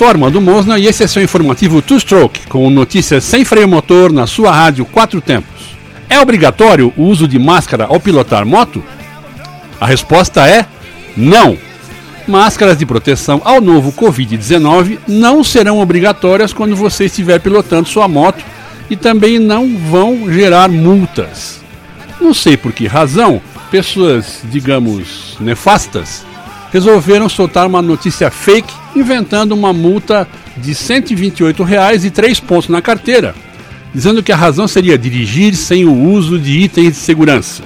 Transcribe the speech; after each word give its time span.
Sou 0.00 0.08
Armando 0.08 0.40
Mosna 0.40 0.78
e 0.78 0.86
esse 0.86 1.04
é 1.04 1.06
seu 1.06 1.22
informativo 1.22 1.82
Two 1.82 2.00
Stroke, 2.00 2.46
com 2.46 2.70
notícias 2.70 3.22
sem 3.22 3.44
freio 3.44 3.68
motor 3.68 4.10
na 4.10 4.26
sua 4.26 4.50
rádio 4.50 4.86
Quatro 4.86 5.20
Tempos. 5.20 5.76
É 6.08 6.18
obrigatório 6.18 6.90
o 6.96 7.02
uso 7.02 7.28
de 7.28 7.38
máscara 7.38 7.84
ao 7.84 8.00
pilotar 8.00 8.46
moto? 8.46 8.82
A 9.78 9.84
resposta 9.84 10.48
é 10.48 10.64
não. 11.14 11.58
Máscaras 12.26 12.78
de 12.78 12.86
proteção 12.86 13.42
ao 13.44 13.60
novo 13.60 13.92
Covid-19 13.92 15.00
não 15.06 15.44
serão 15.44 15.80
obrigatórias 15.80 16.54
quando 16.54 16.74
você 16.74 17.04
estiver 17.04 17.38
pilotando 17.38 17.86
sua 17.86 18.08
moto 18.08 18.42
e 18.88 18.96
também 18.96 19.38
não 19.38 19.76
vão 19.76 20.32
gerar 20.32 20.70
multas. 20.70 21.60
Não 22.18 22.32
sei 22.32 22.56
por 22.56 22.72
que 22.72 22.86
razão, 22.86 23.38
pessoas, 23.70 24.40
digamos, 24.44 25.36
nefastas, 25.38 26.24
resolveram 26.72 27.28
soltar 27.28 27.66
uma 27.66 27.82
notícia 27.82 28.30
fake 28.30 28.72
inventando 28.94 29.52
uma 29.52 29.72
multa 29.72 30.26
de 30.56 30.74
128 30.74 31.62
reais 31.62 32.04
e 32.04 32.10
3 32.10 32.40
pontos 32.40 32.68
na 32.68 32.82
carteira, 32.82 33.34
dizendo 33.94 34.22
que 34.22 34.32
a 34.32 34.36
razão 34.36 34.66
seria 34.68 34.98
dirigir 34.98 35.54
sem 35.54 35.84
o 35.84 35.94
uso 35.94 36.38
de 36.38 36.58
itens 36.58 36.92
de 36.92 36.98
segurança. 36.98 37.62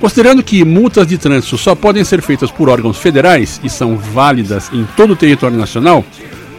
Considerando 0.00 0.42
que 0.42 0.64
multas 0.64 1.06
de 1.06 1.18
trânsito 1.18 1.58
só 1.58 1.74
podem 1.74 2.02
ser 2.04 2.22
feitas 2.22 2.50
por 2.50 2.70
órgãos 2.70 2.96
federais 2.96 3.60
e 3.62 3.68
são 3.68 3.96
válidas 3.96 4.70
em 4.72 4.86
todo 4.96 5.12
o 5.12 5.16
território 5.16 5.58
nacional, 5.58 6.04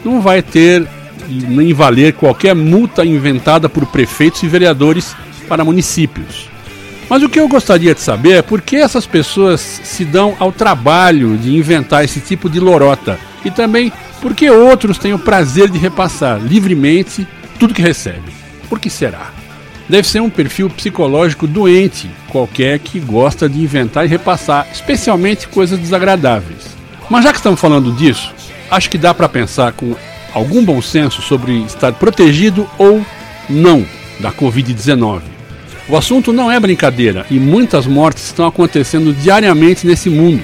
não 0.06 0.22
vai 0.22 0.44
ter 0.44 0.88
nem 1.28 1.74
valer 1.74 2.14
qualquer 2.14 2.54
multa 2.54 3.06
inventada 3.06 3.68
por 3.68 3.86
prefeitos 3.88 4.44
e 4.44 4.48
vereadores 4.48 5.16
para 5.48 5.64
municípios. 5.64 6.50
Mas 7.12 7.24
o 7.24 7.28
que 7.28 7.42
eu 7.42 7.48
gostaria 7.50 7.94
de 7.94 8.00
saber 8.00 8.36
é 8.36 8.42
por 8.42 8.62
que 8.62 8.78
essas 8.78 9.06
pessoas 9.06 9.60
se 9.60 10.06
dão 10.06 10.34
ao 10.40 10.50
trabalho 10.50 11.38
de 11.38 11.54
inventar 11.54 12.06
esse 12.06 12.22
tipo 12.22 12.50
de 12.50 12.58
lorota 12.58 13.20
e 13.44 13.52
também 13.52 13.92
por 14.22 14.34
que 14.34 14.50
outros 14.50 14.98
têm 14.98 15.14
o 15.14 15.20
prazer 15.20 15.70
de 15.70 15.78
repassar 15.78 16.40
livremente 16.40 17.28
tudo 17.60 17.74
que 17.74 17.82
recebem. 17.82 18.34
Por 18.70 18.80
que 18.80 18.90
será? 18.90 19.30
Deve 19.90 20.08
ser 20.08 20.22
um 20.22 20.30
perfil 20.30 20.70
psicológico 20.70 21.46
doente, 21.46 22.10
qualquer 22.30 22.80
que 22.80 22.98
gosta 22.98 23.50
de 23.50 23.62
inventar 23.62 24.06
e 24.06 24.08
repassar, 24.08 24.66
especialmente 24.72 25.50
coisas 25.50 25.78
desagradáveis. 25.78 26.78
Mas 27.10 27.26
já 27.26 27.34
que 27.34 27.40
estamos 27.40 27.60
falando 27.60 27.92
disso, 27.92 28.34
acho 28.70 28.90
que 28.90 28.98
dá 28.98 29.14
para 29.14 29.28
pensar 29.28 29.74
com 29.74 29.98
algum 30.34 30.64
bom 30.64 30.82
senso 30.82 31.22
sobre 31.22 31.62
estar 31.64 31.92
protegido 31.92 32.66
ou 32.78 33.06
não 33.50 33.86
da 34.22 34.32
Covid-19. 34.32 35.41
O 35.90 35.98
assunto 35.98 36.32
não 36.32 36.52
é 36.52 36.60
brincadeira 36.60 37.26
e 37.30 37.40
muitas 37.40 37.86
mortes 37.86 38.26
estão 38.26 38.46
acontecendo 38.46 39.14
diariamente 39.14 39.86
nesse 39.86 40.10
mundo. 40.10 40.44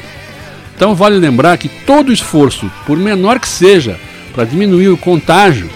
Então 0.75 0.93
vale 0.93 1.17
lembrar 1.17 1.57
que 1.57 1.69
todo 1.69 2.11
esforço, 2.11 2.69
por 2.85 2.97
menor 2.97 3.39
que 3.39 3.47
seja, 3.47 3.99
para 4.33 4.45
diminuir 4.45 4.89
o 4.89 4.97
contágio, 4.97 5.69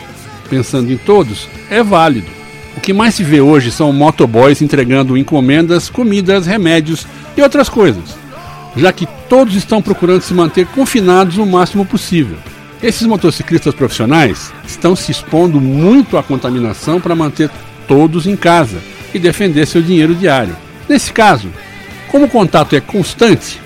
pensando 0.50 0.92
em 0.92 0.98
todos, 0.98 1.48
é 1.70 1.82
válido. 1.82 2.28
O 2.76 2.82
que 2.82 2.94
mais 2.94 3.16
se 3.16 3.24
vê 3.24 3.42
hoje 3.42 3.72
são 3.72 3.92
motoboys 3.92 4.62
entregando 4.62 5.18
encomendas, 5.18 5.90
comidas, 5.90 6.46
remédios 6.46 7.06
e 7.36 7.42
outras 7.42 7.70
coisas, 7.70 8.16
já 8.76 8.92
que 8.92 9.08
todos 9.28 9.56
estão 9.56 9.82
procurando 9.82 10.22
se 10.22 10.34
manter 10.34 10.66
confinados 10.68 11.38
o 11.38 11.46
máximo 11.46 11.86
possível. 11.86 12.38
Esses 12.82 13.06
motociclistas 13.06 13.76
profissionais 13.76 14.52
estão 14.68 14.96
se 14.96 15.12
expondo 15.12 15.62
muito 15.62 16.18
à 16.18 16.24
contaminação 16.24 17.00
para 17.00 17.16
manter 17.16 17.50
todos 17.88 18.26
em 18.26 18.36
casa 18.36 18.80
e 19.14 19.20
defender 19.20 19.66
seu 19.66 19.82
dinheiro 19.82 20.16
diário. 20.16 20.56
Nesse 20.88 21.12
caso, 21.12 21.50
como 22.10 22.26
o 22.26 22.30
contato 22.30 22.76
é 22.76 22.82
constante, 22.82 23.60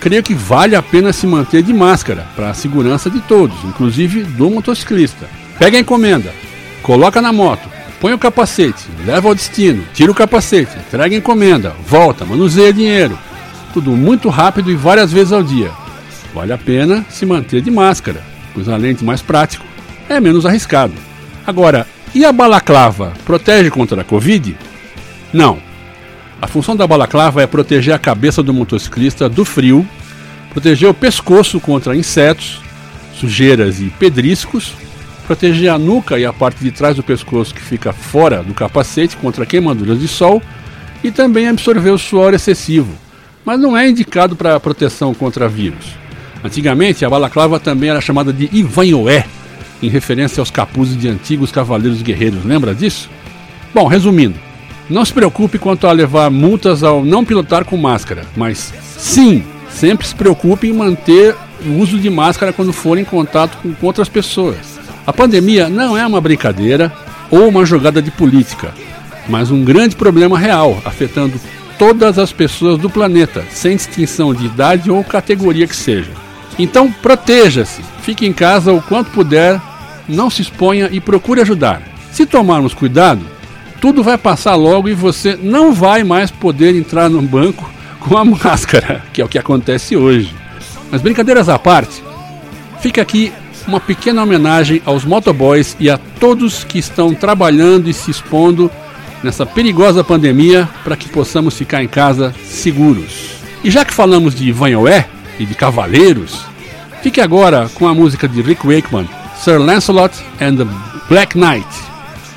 creio 0.00 0.22
que 0.22 0.34
vale 0.34 0.76
a 0.76 0.82
pena 0.82 1.12
se 1.12 1.26
manter 1.26 1.62
de 1.62 1.72
máscara 1.72 2.26
para 2.34 2.50
a 2.50 2.54
segurança 2.54 3.10
de 3.10 3.20
todos, 3.20 3.64
inclusive 3.64 4.22
do 4.22 4.50
motociclista. 4.50 5.28
Pega 5.58 5.76
a 5.76 5.80
encomenda, 5.80 6.32
coloca 6.82 7.20
na 7.20 7.32
moto, 7.32 7.68
põe 8.00 8.12
o 8.12 8.18
capacete, 8.18 8.86
leva 9.04 9.28
ao 9.28 9.34
destino, 9.34 9.84
tira 9.92 10.10
o 10.10 10.14
capacete, 10.14 10.78
entrega 10.78 11.14
a 11.14 11.18
encomenda, 11.18 11.74
volta, 11.86 12.24
manuseia 12.24 12.72
dinheiro. 12.72 13.18
Tudo 13.74 13.92
muito 13.92 14.28
rápido 14.28 14.70
e 14.70 14.74
várias 14.74 15.12
vezes 15.12 15.32
ao 15.32 15.42
dia. 15.42 15.70
Vale 16.34 16.52
a 16.52 16.58
pena 16.58 17.04
se 17.10 17.26
manter 17.26 17.60
de 17.60 17.70
máscara, 17.70 18.22
pois 18.54 18.68
além 18.68 18.94
de 18.94 19.04
mais 19.04 19.20
prático, 19.20 19.64
é 20.08 20.18
menos 20.18 20.46
arriscado. 20.46 20.94
Agora, 21.46 21.86
e 22.14 22.24
a 22.24 22.32
balaclava 22.32 23.12
protege 23.24 23.70
contra 23.70 24.00
a 24.00 24.04
Covid? 24.04 24.56
Não. 25.32 25.58
A 26.40 26.46
função 26.46 26.74
da 26.74 26.86
balaclava 26.86 27.42
é 27.42 27.46
proteger 27.46 27.94
a 27.94 27.98
cabeça 27.98 28.42
do 28.42 28.54
motociclista 28.54 29.28
do 29.28 29.44
frio, 29.44 29.86
proteger 30.50 30.88
o 30.88 30.94
pescoço 30.94 31.60
contra 31.60 31.94
insetos, 31.94 32.60
sujeiras 33.14 33.80
e 33.80 33.90
pedriscos, 33.90 34.72
proteger 35.26 35.70
a 35.70 35.78
nuca 35.78 36.18
e 36.18 36.24
a 36.24 36.32
parte 36.32 36.64
de 36.64 36.70
trás 36.70 36.96
do 36.96 37.02
pescoço 37.02 37.54
que 37.54 37.60
fica 37.60 37.92
fora 37.92 38.42
do 38.42 38.54
capacete 38.54 39.16
contra 39.16 39.46
queimaduras 39.46 40.00
de 40.00 40.08
sol 40.08 40.42
e 41.04 41.10
também 41.10 41.46
absorver 41.46 41.90
o 41.90 41.98
suor 41.98 42.34
excessivo, 42.34 42.92
mas 43.44 43.60
não 43.60 43.76
é 43.76 43.88
indicado 43.88 44.34
para 44.34 44.58
proteção 44.58 45.14
contra 45.14 45.48
vírus. 45.48 46.00
Antigamente, 46.42 47.04
a 47.04 47.10
balaclava 47.10 47.60
também 47.60 47.90
era 47.90 48.00
chamada 48.00 48.32
de 48.32 48.48
Ivanhoé, 48.50 49.26
em 49.82 49.88
referência 49.88 50.40
aos 50.40 50.50
capuzes 50.50 50.96
de 50.96 51.08
antigos 51.08 51.52
cavaleiros 51.52 52.02
guerreiros. 52.02 52.44
Lembra 52.44 52.74
disso? 52.74 53.10
Bom, 53.74 53.86
resumindo, 53.86 54.38
não 54.90 55.04
se 55.04 55.12
preocupe 55.12 55.58
quanto 55.58 55.86
a 55.86 55.92
levar 55.92 56.30
multas 56.30 56.82
ao 56.82 57.04
não 57.04 57.24
pilotar 57.24 57.64
com 57.64 57.76
máscara, 57.76 58.26
mas 58.36 58.74
sim, 58.98 59.44
sempre 59.70 60.06
se 60.06 60.14
preocupe 60.14 60.68
em 60.68 60.72
manter 60.72 61.36
o 61.64 61.78
uso 61.78 61.98
de 61.98 62.10
máscara 62.10 62.52
quando 62.52 62.72
for 62.72 62.98
em 62.98 63.04
contato 63.04 63.56
com 63.62 63.86
outras 63.86 64.08
pessoas. 64.08 64.80
A 65.06 65.12
pandemia 65.12 65.68
não 65.68 65.96
é 65.96 66.04
uma 66.04 66.20
brincadeira 66.20 66.92
ou 67.30 67.48
uma 67.48 67.64
jogada 67.64 68.02
de 68.02 68.10
política, 68.10 68.74
mas 69.28 69.50
um 69.50 69.64
grande 69.64 69.94
problema 69.94 70.36
real, 70.36 70.82
afetando 70.84 71.40
todas 71.78 72.18
as 72.18 72.32
pessoas 72.32 72.76
do 72.78 72.90
planeta, 72.90 73.44
sem 73.50 73.76
distinção 73.76 74.34
de 74.34 74.46
idade 74.46 74.90
ou 74.90 75.04
categoria 75.04 75.68
que 75.68 75.76
seja. 75.76 76.10
Então 76.58 76.90
proteja-se, 76.90 77.80
fique 78.02 78.26
em 78.26 78.32
casa 78.32 78.72
o 78.72 78.82
quanto 78.82 79.12
puder, 79.12 79.60
não 80.08 80.28
se 80.28 80.42
exponha 80.42 80.88
e 80.90 81.00
procure 81.00 81.40
ajudar. 81.40 81.80
Se 82.10 82.26
tomarmos 82.26 82.74
cuidado, 82.74 83.24
tudo 83.80 84.02
vai 84.02 84.18
passar 84.18 84.54
logo 84.54 84.88
e 84.88 84.94
você 84.94 85.38
não 85.42 85.72
vai 85.72 86.04
mais 86.04 86.30
poder 86.30 86.76
entrar 86.76 87.08
no 87.08 87.22
banco 87.22 87.68
com 87.98 88.16
a 88.16 88.24
máscara, 88.24 89.02
que 89.12 89.20
é 89.20 89.24
o 89.24 89.28
que 89.28 89.38
acontece 89.38 89.96
hoje. 89.96 90.34
Mas 90.90 91.02
brincadeiras 91.02 91.48
à 91.48 91.58
parte, 91.58 92.02
fica 92.80 93.00
aqui 93.00 93.32
uma 93.66 93.80
pequena 93.80 94.22
homenagem 94.22 94.82
aos 94.84 95.04
motoboys 95.04 95.76
e 95.78 95.88
a 95.88 95.98
todos 96.18 96.64
que 96.64 96.78
estão 96.78 97.14
trabalhando 97.14 97.88
e 97.88 97.94
se 97.94 98.10
expondo 98.10 98.70
nessa 99.22 99.44
perigosa 99.44 100.02
pandemia 100.02 100.68
para 100.82 100.96
que 100.96 101.08
possamos 101.08 101.56
ficar 101.56 101.82
em 101.82 101.88
casa 101.88 102.34
seguros. 102.44 103.36
E 103.62 103.70
já 103.70 103.84
que 103.84 103.92
falamos 103.92 104.34
de 104.34 104.50
Vanhoé 104.50 105.06
e 105.38 105.44
de 105.44 105.54
cavaleiros, 105.54 106.40
fique 107.02 107.20
agora 107.20 107.70
com 107.74 107.86
a 107.86 107.94
música 107.94 108.26
de 108.26 108.40
Rick 108.40 108.66
Wakeman, 108.66 109.08
Sir 109.36 109.58
Lancelot 109.58 110.14
and 110.40 110.56
the 110.56 110.66
Black 111.08 111.38
Knight 111.38 111.89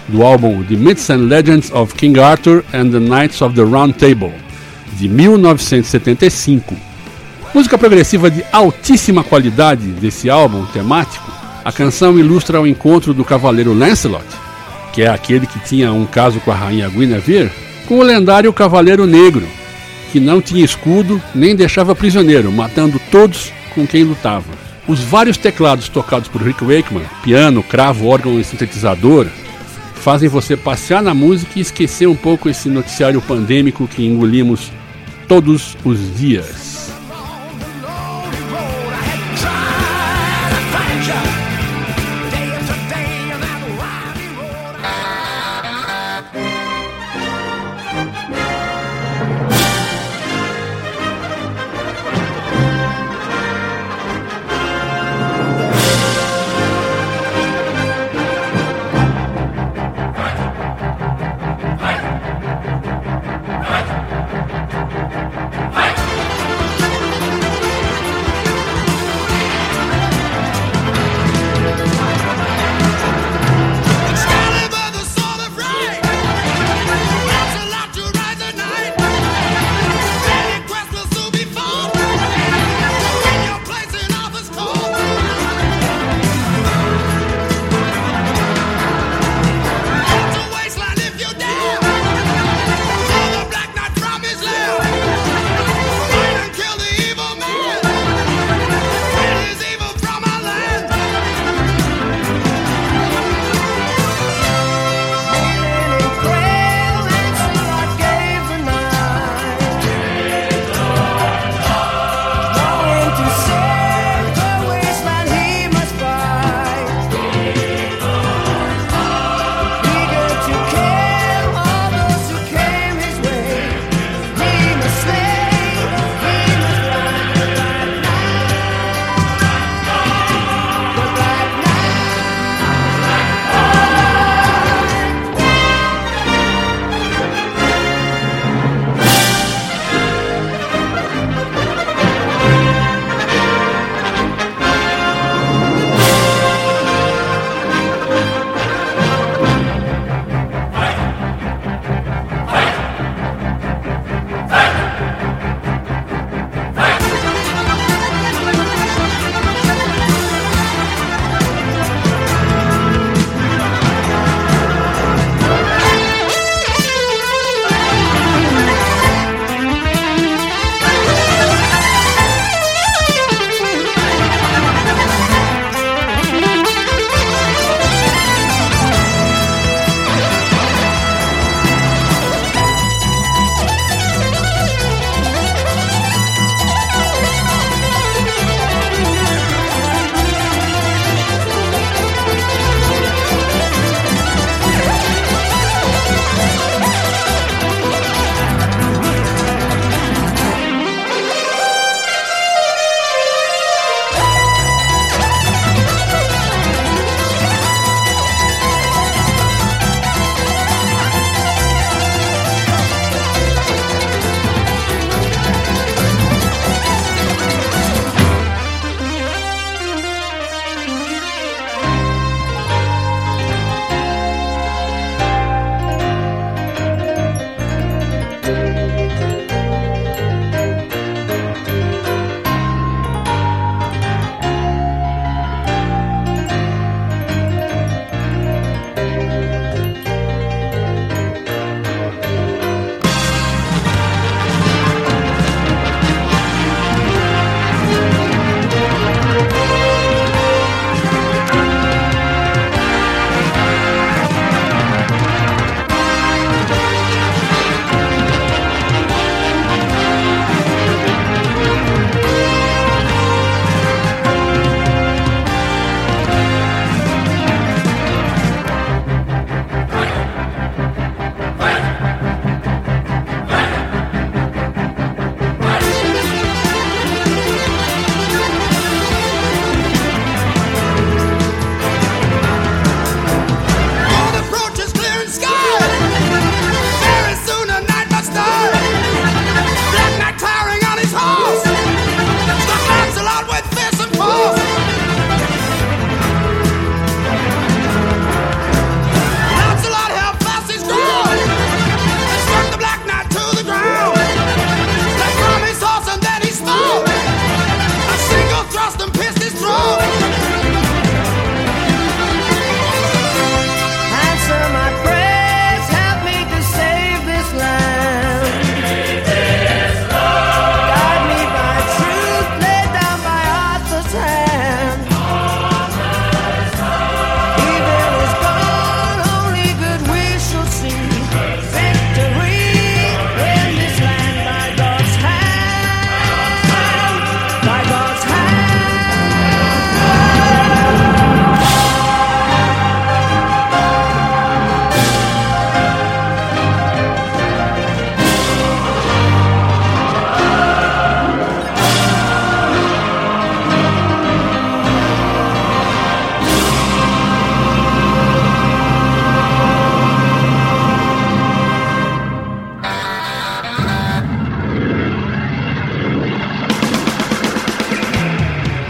do 0.08 0.24
álbum 0.24 0.64
The 0.64 0.76
Myths 0.76 1.10
and 1.10 1.28
Legends 1.28 1.72
of 1.72 1.94
King 1.96 2.20
Arthur 2.20 2.64
and 2.74 2.90
the 2.92 3.00
Knights 3.00 3.42
of 3.42 3.56
the 3.56 3.64
Round 3.64 3.94
Table, 3.94 4.34
de 4.98 5.08
1975. 5.08 6.76
Música 7.54 7.78
progressiva 7.78 8.32
de 8.32 8.44
altíssima 8.52 9.24
qualidade 9.24 9.84
desse 9.84 10.30
álbum 10.30 10.66
temático, 10.66 11.32
a 11.64 11.72
canção 11.72 12.18
ilustra 12.18 12.60
o 12.60 12.68
encontro 12.68 13.14
do 13.14 13.24
cavaleiro 13.24 13.74
Lancelot, 13.74 14.26
que 14.92 15.04
é 15.04 15.08
aquele 15.08 15.48
que 15.48 15.60
tinha 15.60 15.92
um 15.92 16.06
caso 16.06 16.40
com 16.40 16.52
a 16.52 16.56
rainha 16.56 16.90
Guinevere, 16.90 17.52
com 17.88 18.00
o 18.00 18.04
lendário 18.04 18.52
Cavaleiro 18.52 19.06
Negro, 19.06 19.48
que 20.12 20.20
não 20.20 20.42
tinha 20.42 20.64
escudo 20.64 21.22
nem 21.34 21.56
deixava 21.56 21.96
prisioneiro, 21.96 22.52
matando 22.52 23.00
todos 23.12 23.52
com 23.74 23.86
quem 23.88 24.04
lutava. 24.04 24.46
Os 24.88 25.00
vários 25.00 25.38
teclados 25.38 25.90
tocados 25.90 26.28
por 26.28 26.42
Rick 26.42 26.64
Wakeman, 26.64 27.06
piano, 27.24 27.64
cravo, 27.64 28.08
órgão 28.08 28.40
e 28.40 28.44
sintetizador, 28.44 29.28
fazem 30.04 30.28
você 30.28 30.58
passear 30.58 31.02
na 31.02 31.14
música 31.14 31.54
e 31.56 31.62
esquecer 31.62 32.08
um 32.08 32.16
pouco 32.16 32.50
esse 32.50 32.68
noticiário 32.68 33.22
pandêmico 33.22 33.88
que 33.88 34.06
engolimos 34.06 34.70
todos 35.30 35.78
os 35.86 36.18
dias. 36.18 36.92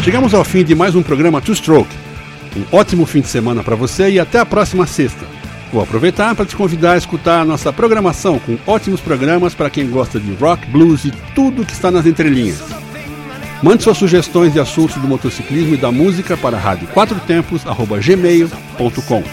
Chegamos 0.03 0.33
ao 0.33 0.43
fim 0.43 0.65
de 0.65 0.75
mais 0.75 0.95
um 0.95 1.01
programa 1.01 1.39
Two 1.39 1.55
Stroke. 1.55 1.95
Um 2.57 2.65
ótimo 2.75 3.05
fim 3.05 3.21
de 3.21 3.29
semana 3.29 3.63
para 3.63 3.73
você 3.73 4.09
e 4.09 4.19
até 4.19 4.37
a 4.37 4.45
próxima 4.45 4.85
sexta. 4.85 5.25
Vou 5.71 5.81
aproveitar 5.81 6.35
para 6.35 6.45
te 6.45 6.57
convidar 6.57 6.91
a 6.91 6.97
escutar 6.97 7.39
a 7.39 7.45
nossa 7.45 7.71
programação 7.71 8.37
com 8.37 8.57
ótimos 8.67 8.99
programas 8.99 9.55
para 9.55 9.69
quem 9.69 9.89
gosta 9.89 10.19
de 10.19 10.33
rock, 10.33 10.67
blues 10.67 11.05
e 11.05 11.11
tudo 11.33 11.65
que 11.65 11.71
está 11.71 11.89
nas 11.89 12.05
entrelinhas. 12.05 12.61
Mande 13.63 13.81
suas 13.81 13.97
sugestões 13.97 14.51
de 14.51 14.59
assuntos 14.59 14.97
do 14.97 15.07
motociclismo 15.07 15.75
e 15.75 15.77
da 15.77 15.89
música 15.89 16.35
para 16.35 16.61
rádio4tempos@gmail.com. 16.61 19.23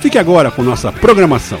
Fique 0.00 0.16
agora 0.16 0.50
com 0.50 0.62
nossa 0.62 0.90
programação. 0.90 1.60